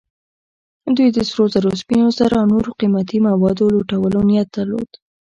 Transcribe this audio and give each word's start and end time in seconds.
دوی 0.97 1.09
د 1.15 1.17
سرو 1.29 1.45
زرو، 1.53 1.71
سپینو 1.81 2.09
زرو 2.17 2.35
او 2.41 2.47
نورو 2.53 2.69
قیمتي 2.79 3.17
موادو 3.27 3.73
لوټلو 3.75 4.19
نیت 4.29 4.47
درلود. 4.55 4.89